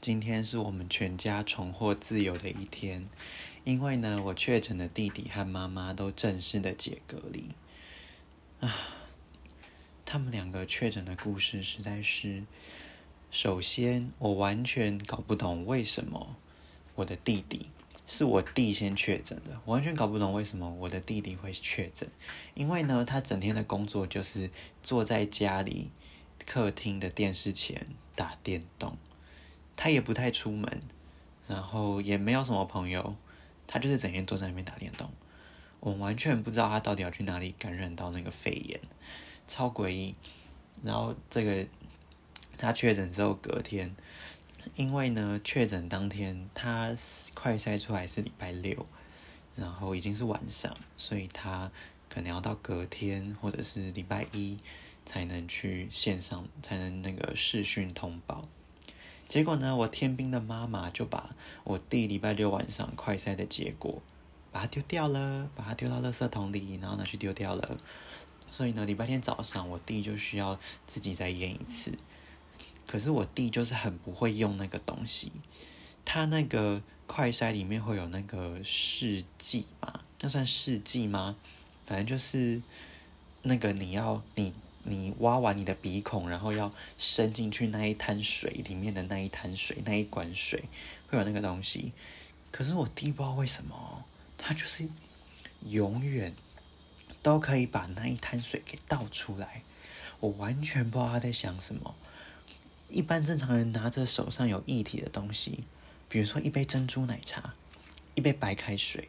[0.00, 3.06] 今天是我们全家重获自由的一天，
[3.64, 7.44] 因为呢，我确诊的弟弟和妈妈都正式的解隔离。
[8.60, 8.74] 啊，
[10.06, 12.44] 他们两个确诊的故事实在是……
[13.30, 16.34] 首先，我完全搞不懂为什么
[16.94, 17.66] 我的弟弟
[18.06, 22.08] 是我弟先确诊的，完全搞不懂为什么我的弟弟会确诊。
[22.54, 24.50] 因为呢，他整天的工作就是
[24.82, 25.90] 坐在家里
[26.46, 27.86] 客厅的电视前
[28.16, 28.96] 打电动，
[29.80, 30.82] 他也不太出门，
[31.48, 33.16] 然后也没有什么朋友，
[33.66, 35.10] 他就是整天坐在那边打电动。
[35.80, 38.78] 我完全不知道他到底要去哪里感染到那个肺炎，
[39.48, 40.14] 超诡异。
[40.82, 41.66] 然后这个。
[42.58, 43.96] 他确诊之后隔天，
[44.76, 46.94] 因为呢，确诊当天他
[47.32, 48.86] 快筛出来是礼拜六，
[49.56, 51.72] 然后已经是晚上，所以他
[52.10, 54.58] 可能要到隔天或者是礼拜一
[55.06, 58.46] 才能去线上，才能那个视讯通报。
[59.30, 64.02] 结果呢，我天兵的妈妈就把我弟礼拜六晚上快筛的结果
[64.50, 67.76] 把它丢掉了，把它丢到垃圾桶里，然后拿去丢掉了。
[68.50, 71.96] 所以呢，礼拜天早上我弟就需要自己再验一次。
[72.88, 75.30] 可是我弟就是很不会用那个东西，
[76.04, 80.00] 他那个快筛里面会有那个试剂嘛？
[80.22, 81.36] 那算试剂吗？
[81.86, 82.60] 反正就是
[83.42, 90.64] 那个你要你你挖完你的鼻孔，然后要伸进去那一滩水里面的那一滩水那一管水
[91.08, 91.92] 会有那个东西。
[92.50, 94.04] 可是我弟不知道为什么，
[94.36, 94.88] 他就是
[95.68, 96.34] 永远
[97.22, 99.62] 都可以把那一滩水给倒出来，
[100.20, 101.94] 我完全不知道他在想什么。
[102.88, 105.60] 一般正常人拿着手上有液体的东西，
[106.08, 107.54] 比如说一杯珍珠奶茶、
[108.16, 109.08] 一杯白开水，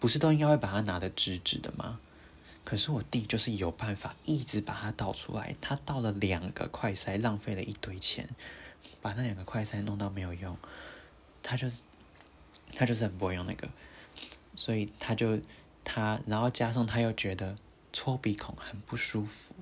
[0.00, 2.00] 不是都应该会把它拿的直直的吗？
[2.64, 8.28] 可是我弟就是有办法一直把它倒出来，他倒了两个快塞，浪费了一堆钱，
[9.00, 10.56] 把那两个快塞弄到没有用，
[11.42, 11.82] 他就是
[12.72, 13.68] 他就是很不会用那个，
[14.54, 15.40] 所以他就
[15.82, 17.56] 他，然后加上他又觉得
[17.92, 19.54] 搓鼻孔很不舒服。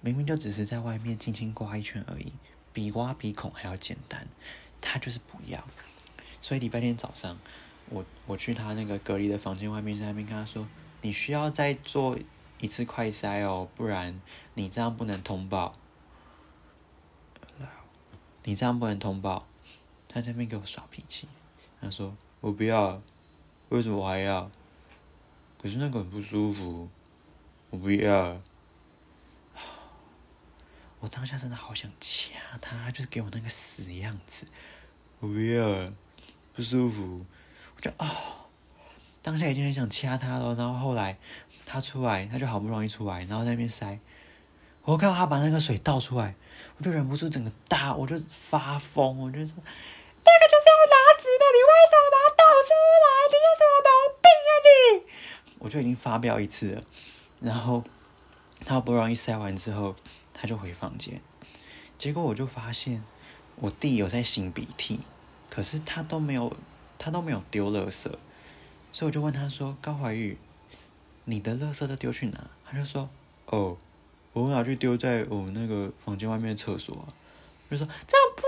[0.00, 2.32] 明明就只是在外面轻轻刮一圈而已，
[2.74, 4.28] 比挖鼻孔还要简单，
[4.80, 5.66] 他就是不要。
[6.42, 7.38] 所以礼拜天早上，
[7.88, 10.68] 我我去他那个隔离的房间外面，在那边跟他说
[11.04, 12.18] ：“你需要再做
[12.60, 14.18] 一次快筛哦，不然
[14.54, 15.74] 你这样不能通报。
[18.44, 19.46] 你这样不能通报。”
[20.08, 21.28] 他在那边给我耍脾气，
[21.78, 23.02] 他说：“我不要，
[23.68, 24.50] 为什么我还要？
[25.60, 26.88] 可是那个很不舒服，
[27.68, 28.40] 我不要。”
[31.00, 34.46] 我当下真的好想掐他，就是给我那个死样子，
[35.20, 35.92] 我不要，
[36.54, 37.26] 不舒服。
[37.76, 38.43] 我就啊，
[39.24, 40.54] 当下已经很想掐他了。
[40.54, 41.18] 然后后来
[41.66, 43.98] 他出来，他就好不容易出来，然后在那边塞。
[44.82, 46.36] 我看到他把那个水倒出来，
[46.76, 49.54] 我就忍不住整个大，我就发疯，我就说
[50.22, 52.70] ：“那个就是要拿纸的，你为什么把它倒出
[53.02, 53.08] 来？
[53.32, 53.88] 你有什么毛
[54.22, 54.70] 病啊你？”
[55.58, 56.82] 我就已经发飙一次了。
[57.40, 57.82] 然后
[58.64, 59.96] 他好不容易塞完之后。
[60.36, 61.22] 他就回房间，
[61.96, 63.02] 结果我就发现
[63.54, 65.00] 我弟有在擤鼻涕，
[65.48, 66.54] 可是他都没有，
[66.98, 68.10] 他都没有丢垃圾，
[68.94, 70.38] 所以我就问他说：“高怀玉，
[71.24, 73.10] 你的垃圾都丢去哪？”他就说
[73.50, 73.76] ：“哦，
[74.32, 76.94] 我拿去丢在我们那个房间外面厕所。”
[77.68, 78.42] 我就说：“这样不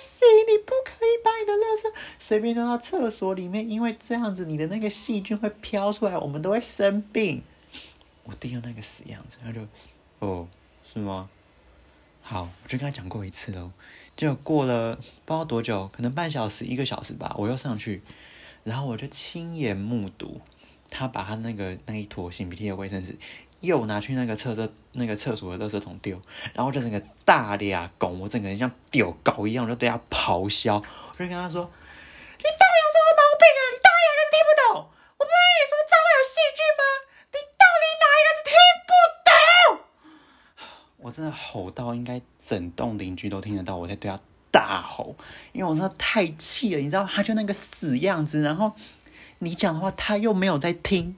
[0.00, 7.42] 行，你不可以把你的垃圾随便丢到厕所里面，因为这样子你的那个细菌会飘出来，我们都会生病。”
[8.24, 9.60] 我弟用那个死样子，他就
[10.20, 10.48] ：“哦。”
[10.84, 11.30] 是吗？
[12.22, 13.70] 好，我就跟他讲过一次喽。
[14.14, 18.02] 就过了不知道多久，可能半小时、一个小时吧，我又上去，
[18.64, 20.40] 然后我就亲眼目睹
[20.90, 23.18] 他把他那个那一坨擤鼻涕的卫生纸
[23.60, 26.20] 又拿去那个厕所那个厕所的垃圾桶丢，
[26.52, 31.62] 然后就整个大俩拱，我整个人像屌狗一样，我就对他咆哮，我就跟他说
[32.38, 33.62] ：“你到底有什么毛病啊？
[33.72, 34.90] 你大眼还是听不懂？
[35.16, 36.82] 我不是跟你说脏会有细菌吗？
[37.32, 38.52] 你到底哪一个是听
[38.86, 38.90] 不
[39.24, 39.32] 懂？”
[40.98, 44.18] 我真的吼到，应该整栋邻居都听得到我在对他
[44.62, 45.16] 大吼，
[45.52, 48.70] 因为我真的太气了，你知道，他就那个死样子，然后
[49.40, 51.16] 你讲的话他又没有在听，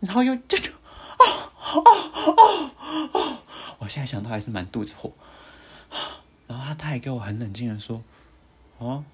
[0.00, 1.24] 然后又这就，哦
[1.74, 1.84] 哦
[2.26, 2.70] 哦
[3.12, 3.38] 哦，
[3.78, 5.12] 我现在想到还是蛮肚子火，
[6.48, 8.02] 然后他他还给我很冷静的说，
[8.80, 9.04] 啊，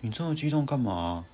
[0.00, 1.24] 你这么激动干嘛？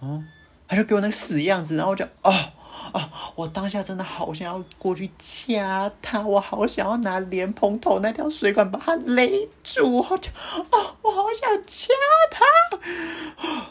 [0.00, 0.22] 啊，
[0.68, 2.52] 他就给我那个死样子，然后我就哦。
[2.92, 3.32] 啊！
[3.34, 10.96] 我当下真的好想要过去掐他，我好想要拿莲蓬头那条水管把他勒住，好想啊！
[11.02, 11.92] 我好想掐
[12.30, 13.70] 他。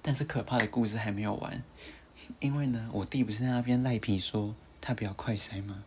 [0.00, 1.62] 但是可怕的故事还没有完，
[2.40, 5.84] 因为呢，我弟不是在那边赖皮说他不要快塞吗？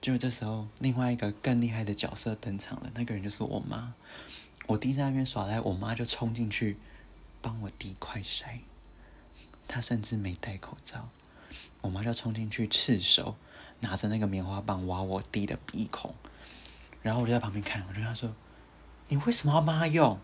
[0.00, 3.94] 就这时候，另外一个更厉害的角色登场了，那个人就是我妈。
[4.66, 6.78] 我弟在那边耍赖，我妈就冲进去
[7.40, 8.60] 帮我弟快筛，
[9.68, 11.08] 她甚至没戴口罩，
[11.84, 13.36] 我妈就冲进去赤手
[13.80, 16.14] 拿着那个棉花棒挖我弟的鼻孔，
[17.02, 18.34] 然后我就在旁边看，我就跟他说
[19.08, 20.18] ：“你为什么要帮他用？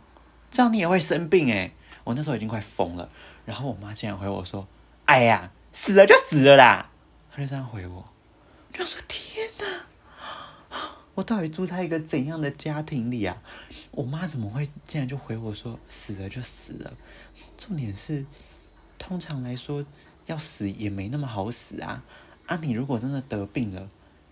[0.51, 1.73] 这样你也会生病哎！”
[2.05, 3.11] 我那时候已经快疯了，
[3.45, 4.67] 然后我妈竟然回我说
[5.05, 6.91] ：“哎呀，死了就死了啦！”
[7.31, 8.07] 她就这样回我，
[8.73, 10.79] 我就说：“天哪！”
[11.15, 13.37] 我到底住在一个怎样的家庭里啊？
[13.91, 16.95] 我妈怎么会竟然就回我说死了就死了？
[17.59, 18.25] 重点是，
[18.99, 19.85] 通常来说
[20.26, 22.02] 要死也没那么好死啊！
[22.46, 23.88] 啊，你如果真的得病了，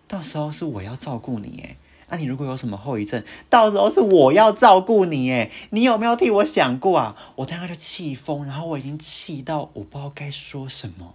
[0.07, 1.77] 到时候是我要照顾你诶。
[2.09, 5.51] 啊，你如果有什么后遗症，到时候是我要照顾你诶。
[5.71, 7.17] 你有没有替我想过啊？
[7.37, 11.15] 我当时就气疯，然后我已经气到我不知道该说什么，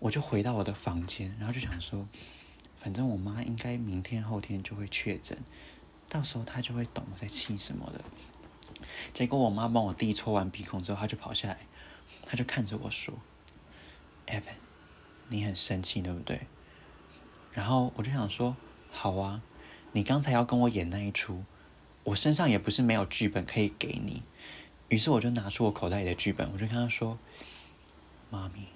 [0.00, 2.06] 我就回到我的房间，然后就想说。
[2.76, 5.38] 反正我妈应该明天后天就会确诊，
[6.06, 7.98] 到时候她就会懂我在气什么的。
[9.14, 11.60] 结果我妈帮我弟戳完鼻孔之后，她就跑下来，
[12.26, 13.14] 她就看着我说
[14.26, 14.56] ：“Evan，
[15.28, 16.46] 你很生气对不对？”
[17.52, 18.56] 然后我就想说
[18.90, 19.42] ：“好啊，
[19.92, 21.44] 你刚才要跟我演那一出，
[22.04, 24.22] 我身上也不是没有剧本可以给你。”
[24.88, 27.18] 于是我就拿出我口袋里的剧本，我就跟她说
[28.30, 28.66] ：“妈咪。”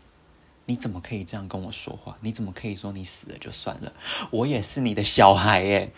[0.67, 2.19] 你怎么可以这样跟我说话？
[2.21, 3.91] 你怎么可以说你死了就算了？
[4.31, 5.91] 我也是你的小孩耶！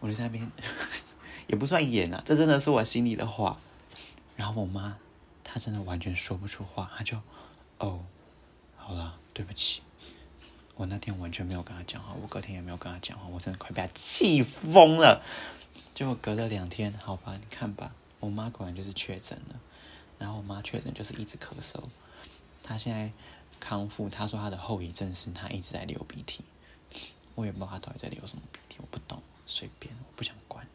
[0.00, 0.50] 我就在那边，
[1.46, 3.60] 也不算演啊，这真的是我心里的话。
[4.34, 4.96] 然后我妈，
[5.44, 7.16] 她真的完全说不出话，她就，
[7.78, 8.04] 哦，
[8.84, 9.80] 好了，对不起。
[10.74, 15.24] 我那天完全没有跟她讲话，我隔天也没有跟她讲话，我真的快被她气疯了。
[15.94, 19.60] 结果隔了两天，好吧，你看吧，我妈果然就是确诊了。
[20.18, 21.80] 然后我妈确诊就是一直咳嗽，
[22.62, 23.12] 她现在。
[23.64, 26.40] 康复，她说她的后遗症是她一直在流鼻涕，
[27.36, 30.66] 我也不知道她到底在流什么鼻涕，我不懂，随便，我不想管。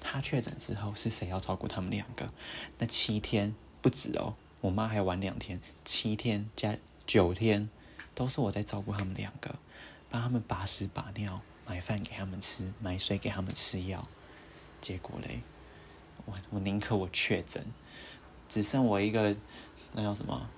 [0.00, 2.32] 她确诊之后是谁要照顾他们两个？
[2.78, 6.74] 那七天不止哦，我妈还晚两天，七天加
[7.10, 7.68] 九天
[8.14, 9.56] 都是我在照顾他们两个，
[10.08, 14.06] 帮他们把屎把尿，买饭给他们吃，买水给他们吃药。
[14.80, 15.40] 结果嘞，
[16.24, 17.66] 我我宁可我确诊，
[18.48, 19.34] 只剩我一个，
[19.94, 20.48] 那叫什么？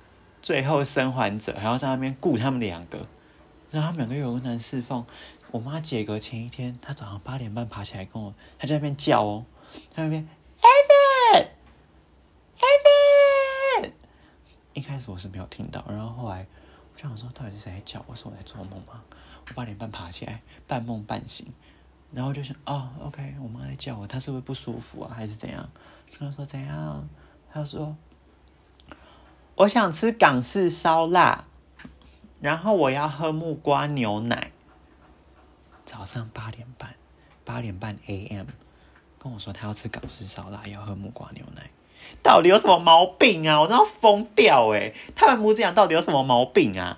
[0.43, 3.09] 最后生还者还要在那边顾他们两个，
[3.71, 5.07] 然后他们两个又有难侍奉。
[5.53, 9.47] 我妈解隔前一天，她早上八点半爬起来跟我，她在那边叫哦，
[9.97, 10.29] 在那边
[14.75, 16.47] 一开始我是没有听到，然后后来
[16.93, 18.05] 我就想说，到底是谁在叫？
[18.07, 19.03] 我是我在做梦吗？
[19.49, 21.47] 我八点半爬起来，半梦半醒，
[22.13, 25.69] 然后就想，哦，OK，我妈在叫我，她是不是不舒服啊，还是怎样？
[26.19, 27.09] 她说怎样？
[27.53, 27.97] 她说。
[29.55, 31.45] 我想吃港式烧腊，
[32.41, 34.51] 然后我要喝木瓜牛奶。
[35.85, 36.95] 早上八点半，
[37.45, 38.47] 八点半 AM，
[39.19, 41.71] 跟我说他要吃港式烧腊，要喝木瓜牛奶，
[42.23, 43.61] 到底有什么毛病啊？
[43.61, 44.93] 我真要疯掉哎！
[45.15, 46.97] 他们母子俩到底有什么毛病啊？